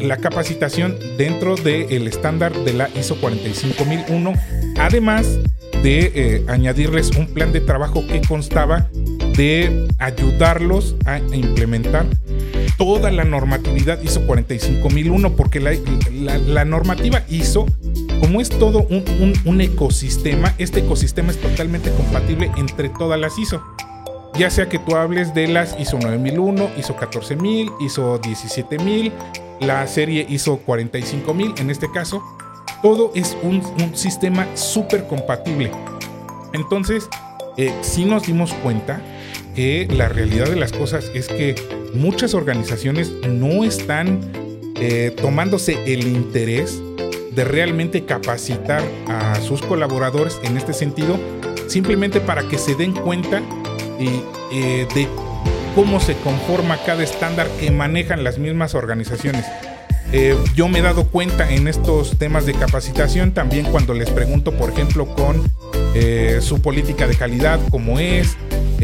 la 0.00 0.18
capacitación 0.18 0.96
dentro 1.18 1.56
del 1.56 2.06
estándar 2.06 2.56
de 2.56 2.74
la 2.74 2.88
ISO 2.94 3.16
45001, 3.16 4.32
además 4.78 5.40
de 5.84 6.42
añadirles 6.48 7.10
un 7.10 7.26
plan 7.26 7.52
de 7.52 7.60
trabajo 7.60 8.06
que 8.06 8.22
constaba 8.22 8.88
de 9.36 9.86
ayudarlos 9.98 10.96
a 11.04 11.18
implementar 11.18 12.06
toda 12.78 13.10
la 13.10 13.24
normatividad 13.24 14.00
ISO 14.02 14.26
45001, 14.26 15.36
porque 15.36 15.60
la, 15.60 16.64
normativa 16.64 17.22
ISO, 17.28 17.66
como 18.18 18.40
es 18.40 18.48
todo 18.48 18.86
un, 18.88 19.60
ecosistema, 19.60 20.54
este 20.56 20.80
ecosistema 20.80 21.32
es 21.32 21.38
totalmente 21.38 21.90
compatible 21.90 22.50
entre 22.56 22.88
todas 22.88 23.20
las 23.20 23.38
ISO. 23.38 23.62
Ya 24.38 24.50
sea 24.50 24.70
que 24.70 24.78
tú 24.78 24.96
hables 24.96 25.34
de 25.34 25.48
las 25.48 25.78
ISO 25.78 25.98
9001, 25.98 26.70
ISO 26.78 26.96
14000, 26.96 27.70
ISO 27.80 28.18
17000, 28.18 29.12
la 29.60 29.86
serie 29.86 30.26
ISO 30.30 30.56
45000 30.56 31.54
en 31.58 31.70
este 31.70 31.90
caso, 31.92 32.22
todo 32.84 33.12
es 33.14 33.34
un, 33.42 33.62
sistema 33.96 34.46
súper 34.54 35.06
compatible. 35.06 35.70
Entonces, 36.52 37.08
eh, 37.56 37.72
si 37.80 38.04
nos 38.04 38.26
dimos 38.26 38.52
cuenta 38.52 39.00
que 39.56 39.88
la 39.90 40.10
realidad 40.10 40.50
de 40.50 40.56
las 40.56 40.72
cosas 40.72 41.10
es 41.14 41.28
que 41.28 41.54
muchas 41.94 42.34
organizaciones 42.34 43.10
no 43.26 43.64
están 43.64 44.20
eh, 44.78 45.16
tomándose 45.16 45.82
el 45.90 46.06
interés 46.06 46.82
de 47.34 47.44
realmente 47.44 48.04
capacitar 48.04 48.82
a 49.08 49.40
sus 49.40 49.62
colaboradores 49.62 50.38
en 50.42 50.58
este 50.58 50.74
sentido, 50.74 51.18
simplemente 51.68 52.20
para 52.20 52.46
que 52.48 52.58
se 52.58 52.74
den 52.74 52.92
cuenta 52.92 53.40
eh, 53.98 54.86
de 54.94 55.08
cómo 55.74 56.00
se 56.00 56.16
conforma 56.18 56.76
cada 56.84 57.02
estándar 57.02 57.48
que 57.58 57.70
manejan 57.70 58.24
las 58.24 58.38
mismas 58.38 58.74
organizaciones. 58.74 59.46
Eh, 60.12 60.36
yo 60.54 60.68
me 60.68 60.78
he 60.78 60.82
dado 60.82 61.04
cuenta 61.04 61.50
en 61.50 61.66
estos 61.66 62.18
temas 62.18 62.46
de 62.46 62.54
capacitación 62.54 63.32
también 63.32 63.66
cuando 63.66 63.94
les 63.94 64.10
pregunto, 64.10 64.52
por 64.52 64.70
ejemplo, 64.70 65.06
con 65.06 65.42
su 66.40 66.60
política 66.60 67.06
de 67.06 67.14
calidad, 67.14 67.60
cómo 67.70 68.00
es, 68.00 68.36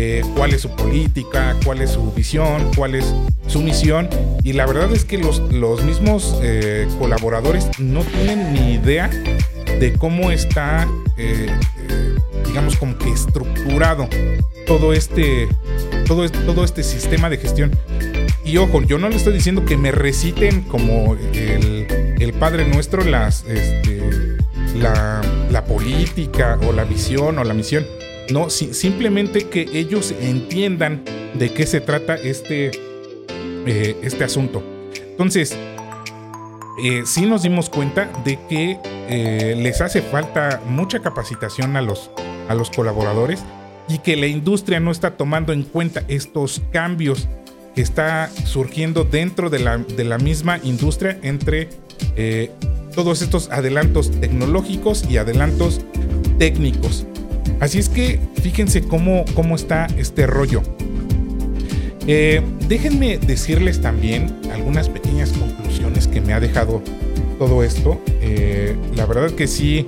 eh, 0.03 0.23
cuál 0.35 0.55
es 0.55 0.63
su 0.63 0.71
política, 0.71 1.57
cuál 1.63 1.83
es 1.83 1.91
su 1.91 2.11
visión, 2.13 2.71
cuál 2.75 2.95
es 2.95 3.15
su 3.49 3.61
misión. 3.61 4.09
Y 4.43 4.55
la 4.55 4.65
verdad 4.65 4.91
es 4.93 5.05
que 5.05 5.19
los, 5.19 5.41
los 5.53 5.85
mismos 5.85 6.39
eh, 6.43 6.89
colaboradores 6.99 7.69
no 7.79 8.03
tienen 8.05 8.53
ni 8.55 8.75
idea 8.75 9.11
de 9.79 9.93
cómo 9.99 10.31
está, 10.31 10.89
eh, 11.19 11.51
digamos, 12.47 12.77
como 12.77 12.97
que 12.97 13.11
estructurado 13.11 14.09
todo, 14.67 14.95
este, 14.95 15.49
todo 16.07 16.65
este 16.65 16.83
sistema 16.83 17.29
de 17.29 17.37
gestión. 17.37 17.71
Y 18.45 18.57
ojo, 18.57 18.83
yo 18.83 18.99
no 18.99 19.09
le 19.09 19.17
estoy 19.17 19.35
diciendo 19.35 19.65
que 19.65 19.77
me 19.77 19.93
reciten 19.93 20.63
como 20.63 21.17
el, 21.35 22.33
Padre 22.39 22.67
Nuestro 22.67 23.03
este, 23.03 24.37
la, 24.77 25.65
política 25.69 26.59
o 26.67 26.73
la 26.73 26.85
visión 26.85 27.39
o 27.39 27.45
la 27.45 27.53
misión 27.53 27.85
no, 28.33 28.49
simplemente 28.49 29.49
que 29.49 29.69
ellos 29.73 30.15
entiendan 30.21 31.03
de 31.35 31.53
qué 31.53 31.67
se 31.67 31.81
trata 31.81 32.15
este, 32.15 32.71
eh, 33.67 33.97
este 34.03 34.25
asunto. 34.25 34.63
Entonces, 34.95 35.57
eh, 36.83 37.03
sí 37.05 37.27
nos 37.27 37.43
dimos 37.43 37.69
cuenta 37.69 38.11
de 38.25 38.39
que 38.49 38.79
eh, 39.09 39.55
les 39.59 39.81
hace 39.81 40.01
falta 40.01 40.63
mucha 40.67 41.01
capacitación 41.01 41.77
a 41.77 41.83
los, 41.83 42.11
a 42.49 42.55
los 42.55 42.71
colaboradores 42.71 43.45
y 43.89 43.99
que 43.99 44.17
la 44.17 44.27
industria 44.27 44.81
no 44.81 44.91
está 44.91 45.17
tomando 45.17 45.53
en 45.53 45.65
cuenta 45.65 46.05
estos 46.09 46.63
cambios 46.73 47.29
está 47.77 48.31
surgiendo 48.45 49.05
dentro 49.05 49.51
de 49.51 49.59
la, 49.59 49.79
de 49.79 50.05
la 50.05 50.19
misma 50.19 50.59
industria 50.63 51.19
entre 51.23 51.69
todos 52.95 53.23
estos 53.23 53.51
adelantos 53.51 54.11
tecnológicos 54.21 55.05
y 55.09 55.17
adelantos 55.17 55.81
técnicos. 56.39 57.07
Así 57.61 57.79
es 57.79 57.89
que 57.89 58.19
fíjense 58.43 58.83
cómo, 58.83 59.25
cómo 59.35 59.55
está 59.55 59.87
este 59.99 60.27
rollo. 60.27 60.63
Eh, 62.07 62.41
déjenme 62.69 63.19
decirles 63.19 63.81
también 63.81 64.35
algunas 64.53 64.89
pequeñas 64.89 65.31
conclusiones 65.31 66.09
que 66.09 66.21
me 66.21 66.33
ha 66.33 66.41
dejado 66.41 66.83
todo 67.39 67.63
esto. 67.63 68.01
Eh, 68.23 68.75
la 68.97 69.07
verdad 69.07 69.31
que 69.31 69.47
sí, 69.47 69.87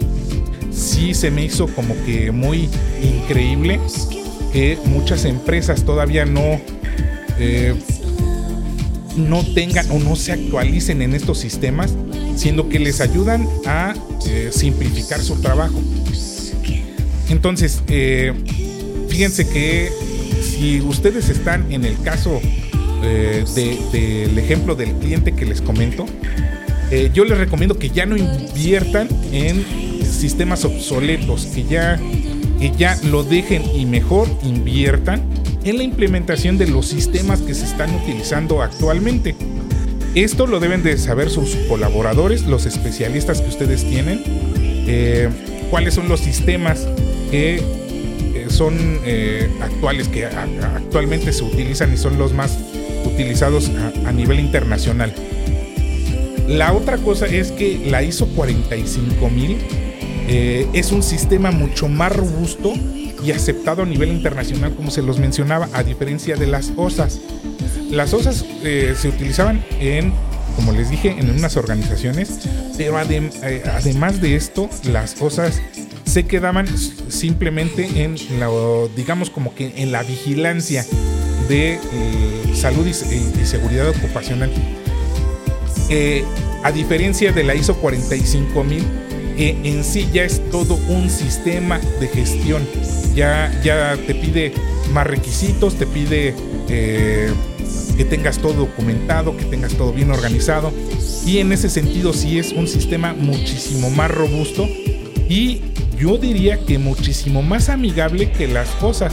sí 0.70 1.14
se 1.14 1.30
me 1.30 1.44
hizo 1.44 1.66
como 1.68 1.94
que 2.04 2.30
muy 2.30 2.68
increíble 3.02 3.80
que 4.52 4.78
muchas 4.84 5.24
empresas 5.24 5.84
todavía 5.84 6.26
no, 6.26 6.60
eh, 7.42 7.74
no 9.16 9.44
tengan 9.54 9.90
o 9.90 9.98
no 9.98 10.16
se 10.16 10.32
actualicen 10.32 11.02
en 11.02 11.14
estos 11.14 11.38
sistemas, 11.38 11.94
siendo 12.36 12.68
que 12.68 12.78
les 12.78 13.00
ayudan 13.00 13.48
a 13.66 13.94
simplificar 14.50 15.20
su 15.20 15.40
trabajo. 15.40 15.80
Entonces, 17.28 17.82
eh, 17.88 18.32
fíjense 19.08 19.48
que 19.48 19.90
si 20.42 20.80
ustedes 20.82 21.30
están 21.30 21.72
en 21.72 21.84
el 21.84 21.98
caso 22.02 22.40
eh, 23.02 23.44
del 23.92 24.38
ejemplo 24.38 24.74
del 24.74 24.92
cliente 24.92 25.32
que 25.32 25.46
les 25.46 25.62
comento, 25.62 26.06
eh, 26.90 27.10
yo 27.14 27.24
les 27.24 27.38
recomiendo 27.38 27.78
que 27.78 27.88
ya 27.88 28.04
no 28.04 28.18
inviertan 28.18 29.08
en 29.32 29.64
sistemas 30.04 30.66
obsoletos, 30.66 31.46
que 31.46 31.64
ya, 31.64 31.98
que 32.60 32.70
ya 32.76 32.98
lo 33.04 33.24
dejen 33.24 33.62
y 33.74 33.86
mejor 33.86 34.28
inviertan 34.42 35.22
en 35.64 35.78
la 35.78 35.84
implementación 35.84 36.58
de 36.58 36.66
los 36.66 36.86
sistemas 36.86 37.40
que 37.40 37.54
se 37.54 37.64
están 37.64 37.94
utilizando 37.94 38.62
actualmente. 38.62 39.34
Esto 40.14 40.46
lo 40.46 40.60
deben 40.60 40.82
de 40.82 40.98
saber 40.98 41.30
sus 41.30 41.54
colaboradores, 41.68 42.42
los 42.42 42.66
especialistas 42.66 43.40
que 43.40 43.48
ustedes 43.48 43.84
tienen, 43.84 44.22
cuáles 45.70 45.94
son 45.94 46.08
los 46.08 46.20
sistemas 46.20 46.86
que 47.30 47.56
eh, 47.56 48.46
son 48.50 49.00
eh, 49.06 49.50
actuales, 49.62 50.08
que 50.08 50.26
actualmente 50.26 51.32
se 51.32 51.42
utilizan 51.44 51.94
y 51.94 51.96
son 51.96 52.18
los 52.18 52.34
más 52.34 52.58
utilizados 53.06 53.70
a, 54.04 54.12
nivel 54.12 54.38
internacional. 54.38 55.14
La 56.46 56.74
otra 56.74 56.98
cosa 56.98 57.26
es 57.26 57.52
que 57.52 57.86
la 57.86 58.02
ISO 58.02 58.26
45000 58.26 59.56
eh, 60.28 60.66
es 60.74 60.92
un 60.92 61.02
sistema 61.02 61.52
mucho 61.52 61.88
más 61.88 62.14
robusto 62.14 62.74
y 63.24 63.32
aceptado 63.32 63.82
a 63.82 63.86
nivel 63.86 64.10
internacional, 64.10 64.74
como 64.74 64.90
se 64.90 65.02
los 65.02 65.18
mencionaba, 65.18 65.68
a 65.72 65.82
diferencia 65.82 66.36
de 66.36 66.46
las 66.46 66.72
OSAS. 66.76 67.20
Las 67.90 68.14
OSAS 68.14 68.44
se 68.62 69.08
utilizaban 69.08 69.64
en, 69.78 70.12
como 70.56 70.72
les 70.72 70.90
dije, 70.90 71.10
en 71.18 71.30
unas 71.30 71.56
organizaciones, 71.56 72.40
pero 72.76 72.96
además 72.96 74.20
de 74.20 74.36
esto, 74.36 74.68
las 74.84 75.20
OSAS 75.20 75.60
se 76.04 76.24
quedaban 76.24 76.66
simplemente 77.08 78.02
en 78.02 78.16
la, 78.38 78.48
digamos 78.96 79.30
como 79.30 79.54
que 79.54 79.72
en 79.76 79.92
la 79.92 80.02
vigilancia 80.02 80.84
de 81.48 81.74
eh, 81.74 81.80
salud 82.54 82.86
y, 82.86 82.92
seguridad 83.44 83.88
ocupacional. 83.88 84.50
Eh, 85.88 86.24
a 86.62 86.72
diferencia 86.72 87.32
de 87.32 87.44
la 87.44 87.54
ISO 87.54 87.74
45000, 87.76 88.84
que 89.42 89.56
en 89.64 89.82
sí 89.82 90.08
ya 90.12 90.22
es 90.22 90.40
todo 90.52 90.78
un 90.88 91.10
sistema 91.10 91.80
de 91.98 92.06
gestión. 92.06 92.62
Ya, 93.12 93.52
ya 93.64 93.96
te 94.06 94.14
pide 94.14 94.52
más 94.92 95.04
requisitos, 95.04 95.74
te 95.74 95.84
pide 95.84 96.32
eh, 96.68 97.28
que 97.96 98.04
tengas 98.04 98.38
todo 98.38 98.52
documentado, 98.52 99.36
que 99.36 99.44
tengas 99.44 99.72
todo 99.74 99.92
bien 99.92 100.12
organizado. 100.12 100.72
Y 101.26 101.38
en 101.38 101.50
ese 101.50 101.68
sentido 101.68 102.12
sí 102.12 102.38
es 102.38 102.52
un 102.52 102.68
sistema 102.68 103.14
muchísimo 103.14 103.90
más 103.90 104.12
robusto 104.12 104.68
y 105.28 105.60
yo 105.98 106.18
diría 106.18 106.64
que 106.64 106.78
muchísimo 106.78 107.42
más 107.42 107.68
amigable 107.68 108.30
que 108.30 108.46
las 108.46 108.68
cosas. 108.76 109.12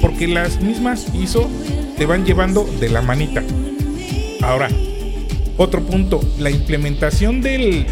Porque 0.00 0.28
las 0.28 0.62
mismas 0.62 1.08
ISO 1.20 1.50
te 1.98 2.06
van 2.06 2.24
llevando 2.24 2.62
de 2.78 2.90
la 2.90 3.02
manita. 3.02 3.42
Ahora, 4.40 4.68
otro 5.56 5.82
punto, 5.82 6.20
la 6.38 6.50
implementación 6.50 7.40
de 7.40 7.86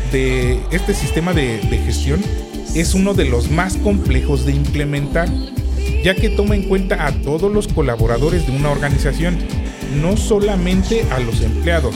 este 0.70 0.94
sistema 0.94 1.33
de, 1.33 1.59
gestión 1.85 2.20
es 2.74 2.94
uno 2.94 3.14
de 3.14 3.24
los 3.24 3.50
más 3.50 3.77
complejos 3.77 4.44
de 4.44 4.53
implementar, 4.53 5.29
ya 6.03 6.14
que 6.14 6.31
toma 6.31 6.57
en 6.57 6.64
cuenta 6.64 7.07
a 7.07 7.12
todos 7.12 7.53
los 7.53 7.68
colaboradores 7.68 8.46
de 8.46 8.57
una 8.57 8.70
organización, 8.70 9.38
no 10.00 10.16
solamente 10.16 11.05
a 11.11 11.20
los 11.20 11.40
empleados, 11.40 11.94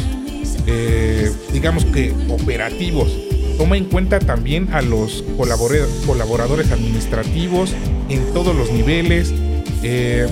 eh, 0.67 1.31
digamos 1.53 1.85
que 1.85 2.15
operativos, 2.29 3.11
Toma 3.59 3.77
en 3.77 3.87
cuenta 3.87 4.21
también 4.21 4.73
a 4.73 4.83
los 4.83 5.25
colaboradores 5.37 6.71
administrativos 6.71 7.75
en 8.09 8.33
todos 8.33 8.55
los 8.55 8.71
niveles. 8.71 9.35
Eh, 9.83 10.29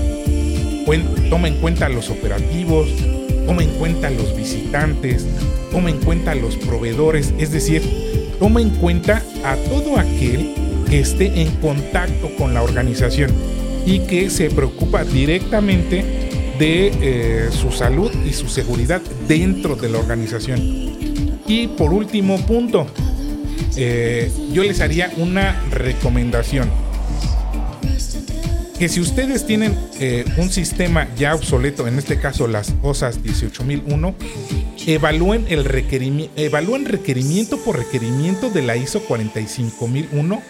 toma 1.28 1.48
en 1.48 1.56
cuenta 1.56 1.86
a 1.86 1.88
los 1.88 2.08
operativos, 2.08 2.88
toma 3.46 3.62
en 3.62 3.70
cuenta 3.70 4.08
a 4.08 4.10
los 4.10 4.36
visitantes, 4.36 5.26
toma 5.70 5.90
en 5.90 5.98
cuenta 5.98 6.32
a 6.32 6.34
los 6.34 6.56
proveedores, 6.56 7.32
es 7.38 7.52
decir, 7.52 7.82
toma 8.38 8.60
en 8.60 8.70
cuenta 8.70 9.22
a 9.44 9.56
todo 9.56 9.98
aquel 9.98 10.54
que 10.88 11.00
esté 11.00 11.40
en 11.40 11.50
contacto 11.56 12.30
con 12.36 12.54
la 12.54 12.62
organización 12.62 13.30
y 13.86 14.00
que 14.00 14.30
se 14.30 14.50
preocupa 14.50 15.04
directamente 15.04 16.26
de 16.58 16.92
eh, 17.00 17.48
su 17.50 17.70
salud 17.70 18.10
y 18.24 18.32
su 18.32 18.48
seguridad 18.48 19.00
dentro 19.28 19.76
de 19.76 19.88
la 19.88 19.98
organización. 19.98 20.60
Y 21.46 21.68
por 21.68 21.92
último 21.92 22.44
punto, 22.44 22.86
eh, 23.76 24.30
yo 24.52 24.64
les 24.64 24.80
haría 24.80 25.12
una 25.16 25.62
recomendación. 25.70 26.85
Que 28.78 28.88
si 28.88 29.00
ustedes 29.00 29.46
tienen 29.46 29.74
eh, 30.00 30.24
un 30.36 30.50
sistema 30.50 31.08
ya 31.16 31.34
obsoleto, 31.34 31.86
en 31.86 31.98
este 31.98 32.18
caso 32.18 32.46
las 32.46 32.74
OSAS 32.82 33.18
18001, 33.24 34.14
evalúen, 34.86 35.46
el 35.48 35.64
requerimiento, 35.64 36.32
evalúen 36.36 36.84
requerimiento 36.84 37.58
por 37.58 37.78
requerimiento 37.78 38.50
de 38.50 38.62
la 38.62 38.76
ISO 38.76 39.00
45001 39.00 40.42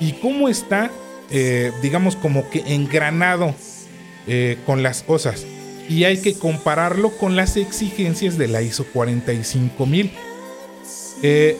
y 0.00 0.12
cómo 0.12 0.48
está, 0.48 0.90
eh, 1.30 1.70
digamos, 1.82 2.16
como 2.16 2.48
que 2.50 2.62
engranado 2.66 3.54
con 4.64 4.82
las 4.82 5.04
OSAS. 5.06 5.46
Y 5.88 6.02
hay 6.02 6.18
que 6.18 6.34
compararlo 6.34 7.16
con 7.16 7.36
las 7.36 7.56
exigencias 7.56 8.36
de 8.36 8.48
la 8.48 8.60
ISO 8.60 8.84
45000. 8.92 10.10
Eh, 11.22 11.56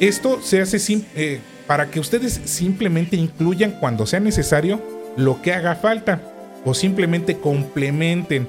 esto 0.00 0.40
se 0.42 0.60
hace 0.60 1.04
eh, 1.14 1.40
para 1.66 1.90
que 1.90 2.00
ustedes 2.00 2.40
simplemente 2.44 3.16
incluyan 3.16 3.72
cuando 3.80 4.06
sea 4.06 4.20
necesario 4.20 4.82
lo 5.16 5.42
que 5.42 5.52
haga 5.52 5.74
falta 5.74 6.20
o 6.64 6.74
simplemente 6.74 7.38
complementen, 7.38 8.48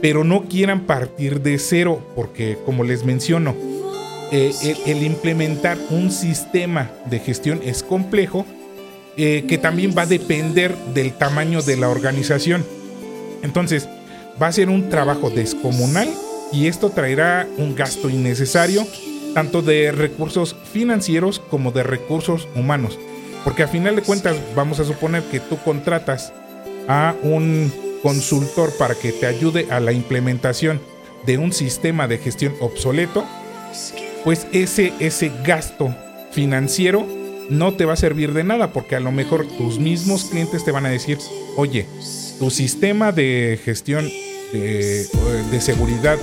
pero 0.00 0.24
no 0.24 0.44
quieran 0.44 0.80
partir 0.80 1.40
de 1.40 1.58
cero, 1.58 2.06
porque 2.14 2.58
como 2.64 2.84
les 2.84 3.04
menciono, 3.04 3.54
eh, 4.32 4.52
el, 4.86 5.04
implementar 5.04 5.78
un 5.90 6.10
sistema 6.10 6.90
de 7.08 7.20
gestión 7.20 7.60
es 7.62 7.82
complejo, 7.82 8.44
eh, 9.16 9.44
que 9.48 9.56
también 9.56 9.94
va 9.96 10.02
a 10.02 10.06
depender 10.06 10.76
del 10.92 11.12
tamaño 11.12 11.62
de 11.62 11.76
la 11.76 11.88
organización. 11.88 12.64
Entonces, 13.42 13.88
va 14.40 14.48
a 14.48 14.52
ser 14.52 14.68
un 14.68 14.88
trabajo 14.88 15.30
descomunal 15.30 16.08
y 16.52 16.66
esto 16.66 16.90
traerá 16.90 17.46
un 17.56 17.74
gasto 17.74 18.10
innecesario 18.10 18.86
tanto 19.34 19.62
de 19.62 19.92
recursos 19.92 20.56
financieros 20.72 21.40
como 21.40 21.70
de 21.70 21.82
recursos 21.82 22.48
humanos. 22.54 22.98
Porque 23.46 23.62
a 23.62 23.68
final 23.68 23.94
de 23.94 24.02
cuentas 24.02 24.36
vamos 24.56 24.80
a 24.80 24.84
suponer 24.84 25.22
que 25.22 25.38
tú 25.38 25.56
contratas 25.58 26.32
a 26.88 27.14
un 27.22 27.72
consultor 28.02 28.72
para 28.76 28.96
que 28.96 29.12
te 29.12 29.24
ayude 29.26 29.68
a 29.70 29.78
la 29.78 29.92
implementación 29.92 30.80
de 31.26 31.38
un 31.38 31.52
sistema 31.52 32.08
de 32.08 32.18
gestión 32.18 32.56
obsoleto, 32.58 33.24
pues 34.24 34.48
ese, 34.52 34.92
ese 34.98 35.30
gasto 35.44 35.94
financiero 36.32 37.06
no 37.48 37.74
te 37.74 37.84
va 37.84 37.92
a 37.92 37.96
servir 37.96 38.32
de 38.32 38.42
nada 38.42 38.72
porque 38.72 38.96
a 38.96 39.00
lo 39.00 39.12
mejor 39.12 39.46
tus 39.46 39.78
mismos 39.78 40.24
clientes 40.24 40.64
te 40.64 40.72
van 40.72 40.84
a 40.84 40.90
decir, 40.90 41.18
oye, 41.56 41.86
tu 42.40 42.50
sistema 42.50 43.12
de 43.12 43.60
gestión 43.64 44.10
de, 44.52 45.06
de 45.52 45.60
seguridad 45.60 46.18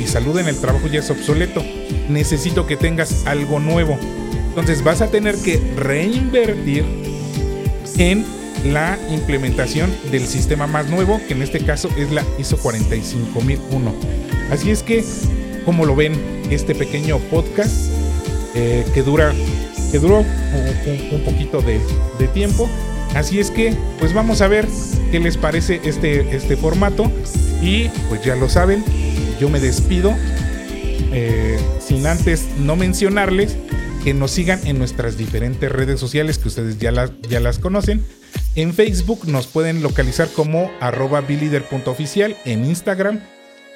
y 0.00 0.08
salud 0.08 0.36
en 0.40 0.48
el 0.48 0.60
trabajo 0.60 0.88
ya 0.88 0.98
es 0.98 1.10
obsoleto. 1.10 1.62
Necesito 2.08 2.66
que 2.66 2.76
tengas 2.76 3.26
algo 3.26 3.60
nuevo. 3.60 3.96
Entonces 4.58 4.82
vas 4.82 5.00
a 5.02 5.06
tener 5.06 5.36
que 5.36 5.56
reinvertir 5.76 6.84
en 7.96 8.24
la 8.64 8.98
implementación 9.08 9.88
del 10.10 10.26
sistema 10.26 10.66
más 10.66 10.88
nuevo, 10.88 11.20
que 11.28 11.34
en 11.34 11.42
este 11.42 11.60
caso 11.60 11.88
es 11.96 12.10
la 12.10 12.24
ISO 12.40 12.56
45001. 12.56 13.94
Así 14.50 14.72
es 14.72 14.82
que, 14.82 15.04
como 15.64 15.86
lo 15.86 15.94
ven, 15.94 16.12
este 16.50 16.74
pequeño 16.74 17.18
podcast 17.30 17.88
eh, 18.56 18.84
que 18.92 19.02
dura 19.02 19.32
que 19.92 20.00
duró 20.00 20.24
un, 21.12 21.20
poquito 21.24 21.62
de, 21.62 21.78
tiempo. 22.34 22.68
Así 23.14 23.38
es 23.38 23.52
que, 23.52 23.76
pues 24.00 24.12
vamos 24.12 24.40
a 24.40 24.48
ver 24.48 24.66
qué 25.12 25.20
les 25.20 25.36
parece 25.36 25.80
este, 25.84 26.34
este 26.36 26.56
formato. 26.56 27.12
Y 27.62 27.90
pues 28.08 28.24
ya 28.24 28.34
lo 28.34 28.48
saben, 28.48 28.84
yo 29.38 29.48
me 29.50 29.60
despido 29.60 30.16
eh, 31.12 31.60
sin 31.78 32.08
antes 32.08 32.46
no 32.58 32.74
mencionarles 32.74 33.56
que 34.04 34.14
nos 34.14 34.30
sigan 34.30 34.66
en 34.66 34.78
nuestras 34.78 35.16
diferentes 35.16 35.70
redes 35.70 36.00
sociales 36.00 36.38
que 36.38 36.48
ustedes 36.48 36.78
ya 36.78 36.92
las, 36.92 37.10
ya 37.22 37.40
las 37.40 37.58
conocen. 37.58 38.04
En 38.54 38.74
Facebook 38.74 39.26
nos 39.26 39.46
pueden 39.46 39.82
localizar 39.82 40.28
como 40.34 40.70
arroba 40.80 41.20
bilider.oficial, 41.20 42.36
en 42.44 42.64
Instagram 42.64 43.20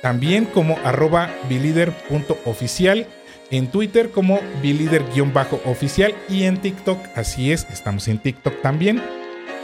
también 0.02 0.46
como 0.46 0.78
arroba 0.84 1.30
bilider.oficial, 1.48 3.06
en 3.50 3.68
Twitter 3.68 4.10
como 4.10 4.40
bilider-oficial 4.60 6.14
y 6.28 6.42
en 6.42 6.56
TikTok, 6.56 6.98
así 7.14 7.52
es, 7.52 7.66
estamos 7.72 8.08
en 8.08 8.18
TikTok 8.18 8.60
también, 8.62 9.00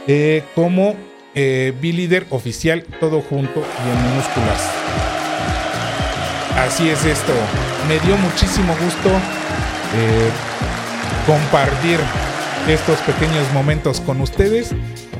eh, 0.07 0.43
como 0.55 0.95
eh, 1.35 1.73
todo 2.99 3.21
junto 3.21 3.59
y 3.59 3.89
en 3.89 4.09
minúsculas. 4.09 4.69
Así 6.55 6.89
es 6.89 7.05
esto. 7.05 7.33
Me 7.87 7.99
dio 7.99 8.17
muchísimo 8.17 8.75
gusto 8.81 9.09
eh, 9.95 10.29
compartir 11.25 11.99
estos 12.67 12.99
pequeños 12.99 13.51
momentos 13.53 14.01
con 14.01 14.21
ustedes 14.21 14.71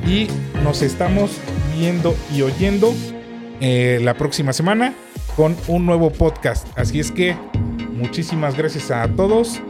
y 0.06 0.28
nos 0.62 0.82
estamos 0.82 1.32
viendo 1.76 2.16
y 2.34 2.42
oyendo 2.42 2.94
eh, 3.60 3.98
la 4.02 4.14
próxima 4.14 4.52
semana 4.52 4.94
con 5.36 5.56
un 5.68 5.86
nuevo 5.86 6.10
podcast. 6.10 6.66
Así 6.76 7.00
es 7.00 7.10
que 7.10 7.36
muchísimas 7.92 8.56
gracias 8.56 8.90
a 8.90 9.08
todos 9.08 9.60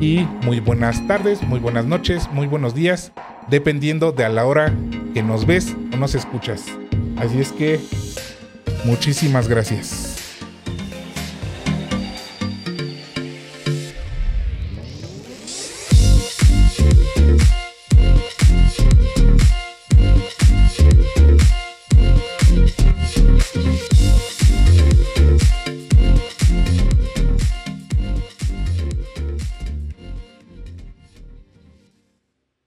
y 0.00 0.26
muy 0.42 0.60
buenas 0.60 1.06
tardes, 1.06 1.42
muy 1.42 1.60
buenas 1.60 1.84
noches, 1.84 2.28
muy 2.32 2.46
buenos 2.46 2.74
días, 2.74 3.12
dependiendo 3.48 4.12
de 4.12 4.24
a 4.24 4.28
la 4.28 4.46
hora 4.46 4.72
que 5.14 5.22
nos 5.22 5.46
ves 5.46 5.74
o 5.92 5.96
nos 5.96 6.14
escuchas. 6.14 6.64
Así 7.16 7.40
es 7.40 7.52
que 7.52 7.80
muchísimas 8.84 9.48
gracias. 9.48 10.17